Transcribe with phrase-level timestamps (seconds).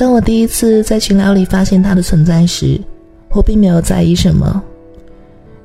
[0.00, 2.80] 当我第一次在群聊里发现他的存在时，
[3.32, 4.62] 我并没有在意什么，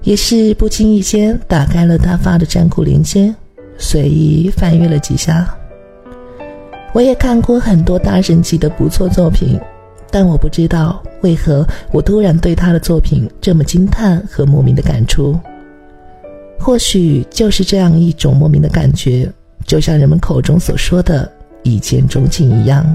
[0.04, 3.34] 也是不经意间打开了他发的站库链接，
[3.78, 5.56] 随意翻阅了几下。
[6.92, 9.58] 我也看过很多大神级的不错作品，
[10.12, 15.40] 但我不知道为何我突然对他的作品这么惊叹和莫名的感触。
[16.60, 19.32] 或许就是这样一种莫名的感觉，
[19.66, 21.32] 就像人们口中所说的
[21.64, 22.86] 一见钟情一样。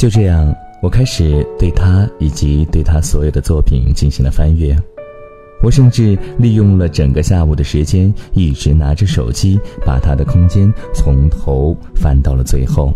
[0.00, 4.74] 就这样，我开始对他以及对他所有的作品进行了翻阅。
[5.62, 12.94] 我甚至利用了整个下午的时间，一直拿着手机把他的空间从头翻到了最后。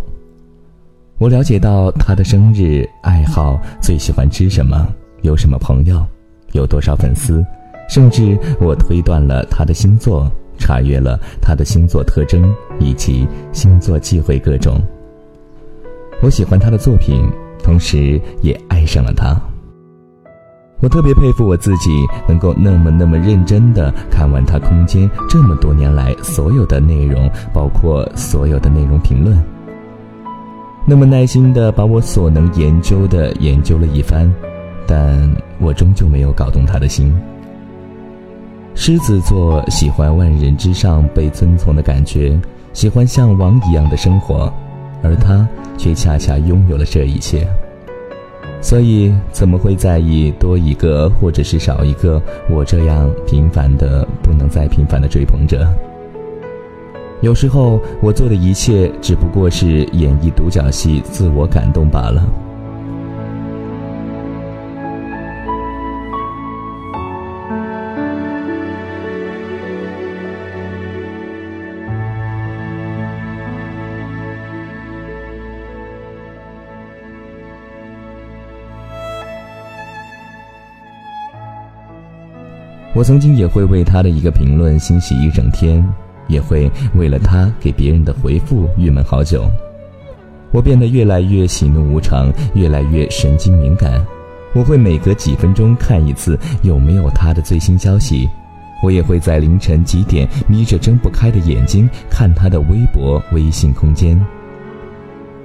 [1.19, 4.89] 我了解到他的生日、爱好、最喜欢吃什么、
[5.20, 6.02] 有什么朋友、
[6.52, 7.44] 有多少粉丝，
[7.86, 14.80] 甚至我推断了他的星座，查阅了他的星座特征以及星座忌讳各种。
[16.25, 17.22] 我喜欢他的作品，
[17.62, 19.39] 同时也爱上了他。
[20.80, 21.91] 我特别佩服我自己，
[22.27, 29.39] 能够那么那么认真地看完他空间这么多年来所有的内容，包括所有的内容评论，
[30.86, 34.34] 那么耐心地把我所能研究的研究了一番，
[34.86, 35.30] 但
[35.61, 37.14] 我终究没有搞动他的心。
[38.74, 42.40] 狮子座喜欢万人之上被遵从的感觉，
[42.73, 44.51] 喜欢像王一样的生活。
[45.04, 47.46] 而他却恰恰拥有了这一切，
[48.62, 55.68] 所以怎么会在意多一个或者是少一个我这样平凡的不能再平凡的追捧者？
[57.20, 62.26] 有时候我做的一切只不过是演绎独角戏，自我感动罢了。
[82.94, 85.84] 我曾经也会为他的一个评论欣喜一整天，
[86.28, 89.50] 也会为了他给别人的回复郁闷好久。
[90.52, 94.00] 我变得越来越喜怒无常，越来越神经敏感。
[94.54, 98.28] 我会每隔几分钟看一次有没有他的最新消息。
[98.80, 104.20] 我也会在凌晨几点眯着睁不开的眼睛看他的微博、微信空间。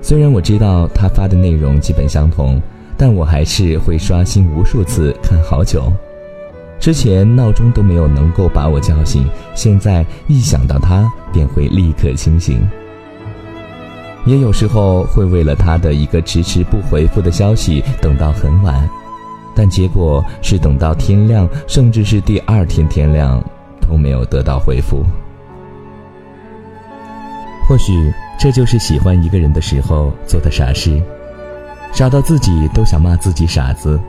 [0.02, 2.62] 虽然我知道他发的内容基本相同，
[2.96, 5.92] 但我还是会刷新无数次看好久。
[6.80, 12.66] 之前闹钟都没有能够把我叫醒，现在一想到他便会立刻清醒。
[14.26, 18.88] 也有时候会为了他的一个迟迟不回复的消息等到很晚，
[19.56, 23.44] 但结果是等到天亮，甚至是第二天天亮
[23.82, 25.04] 都没有得到回复。
[27.68, 31.02] 或许这就是喜欢一个人的时候做的傻事，
[31.92, 34.00] 傻到自己都想骂自己傻子。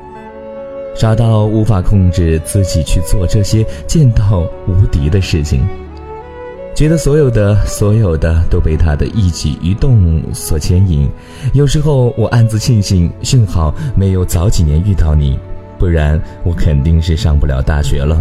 [0.94, 5.60] 傻到无法控制自己去做这些见到无敌的事情，
[6.74, 11.08] 觉得所有的所有的都被他的一举一动所牵引。
[11.52, 15.38] 有时候我暗自庆幸，幸好没有早几年遇到你，
[15.78, 18.16] 不然我肯定是上不了大学了。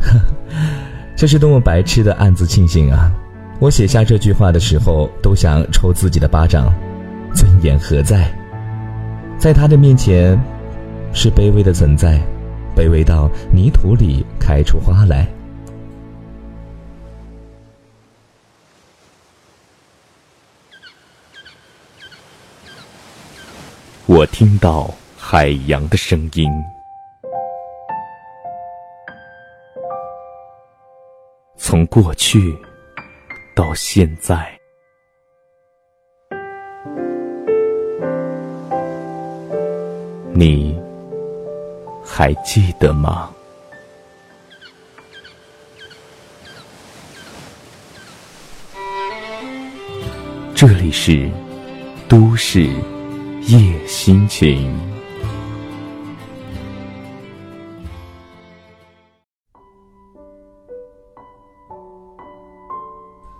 [0.00, 0.20] 呵，
[1.16, 3.10] 这是多么白痴的暗自庆幸啊！
[3.58, 6.72] 我写下这句话的时候，都想抽自己的巴掌。
[7.34, 8.30] 尊严何在？
[9.38, 10.38] 在他的面前。
[11.14, 12.20] 是卑微的存在，
[12.74, 15.26] 卑微到泥土里开出花来。
[24.06, 26.50] 我听到海洋的声音，
[31.56, 32.38] 从过去
[33.54, 34.58] 到现在，
[40.34, 40.81] 你。
[42.14, 43.30] 还记得吗？
[50.54, 51.30] 这里是
[52.10, 52.68] 都市
[53.46, 54.78] 夜心情。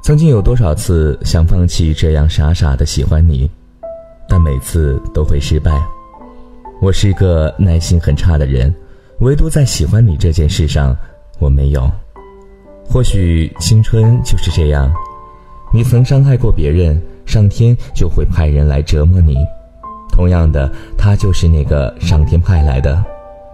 [0.03, 3.49] 曾经有多少次想放弃这样傻傻的喜欢你
[4.27, 5.71] 但每次都会失败。
[6.83, 8.75] 我是一个耐心很差的人，
[9.21, 10.97] 唯独在喜欢你这件事上，
[11.39, 11.89] 我没有。
[12.85, 14.93] 或许青春就是这样，
[15.73, 19.37] 你曾伤害过别人，上天就会派人来折磨你。
[20.11, 20.69] 同样的，
[20.99, 23.01] 他就是那个上天派来的，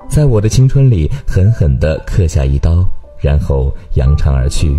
[0.09, 2.83] 在我的青春里狠狠地刻下一刀，
[3.21, 4.75] 然后扬长而去。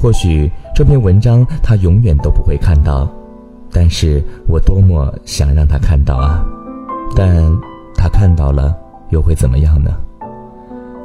[0.00, 3.06] 或许这篇文章他永远都不会看到，
[3.70, 6.42] 但是我多么想让他看到啊！
[7.16, 7.50] 但
[7.94, 8.76] 他看到了，
[9.08, 9.90] 又会怎么样呢？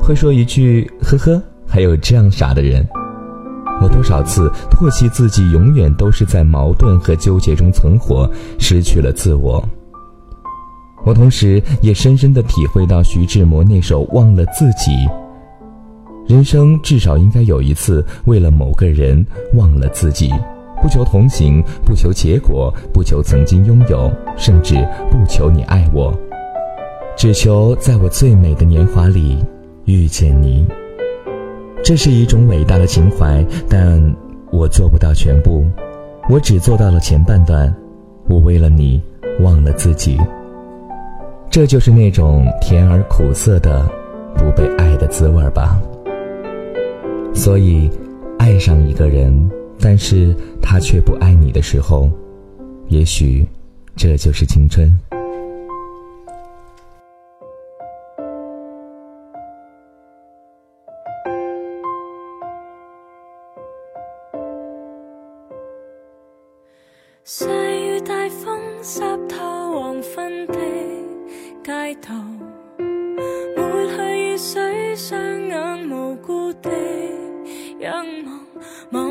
[0.04, 2.86] 会说一句“呵呵”，还有这样傻的人？
[3.82, 8.30] 我多少次唾弃自己，永远都是在矛盾和纠结中存活，
[8.60, 9.64] 失去了自我。
[11.06, 14.92] 我同时也深深的体会到徐志摩那首《忘了自己》。
[16.28, 20.32] 人生至少应该有一次，为了某个人忘了自己，
[20.82, 24.76] 不求同行，不求结果，不求曾经拥有，甚至
[25.10, 26.14] 不求你爱我，
[27.16, 29.38] 只求在我最美的年华里
[29.86, 30.66] 遇见你。
[31.84, 34.02] 这是一种伟大的情怀，但
[34.52, 35.66] 我做不到全部，
[36.30, 37.74] 我只做到了前半段。
[38.28, 39.02] 我为了你
[39.42, 40.18] 忘了自己，
[41.50, 43.86] 这就是那种甜而苦涩的
[44.36, 45.82] 不被爱的滋味吧。
[47.34, 47.90] 所以，
[48.38, 49.50] 爱上一个人，
[49.84, 52.10] 但是他却不爱你的时候，
[52.88, 53.46] 也许，
[53.96, 54.88] 这就是青春。
[67.24, 70.54] 细雨大风湿透黄昏的
[71.64, 72.14] 街道，
[73.56, 76.70] 抹去雨水，双眼无辜地。
[77.80, 78.06] 仰
[78.92, 79.11] 望，